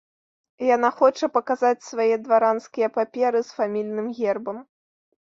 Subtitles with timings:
[0.75, 4.57] Яна хоча паказаць свае дваранскія паперы з фамільным гербам.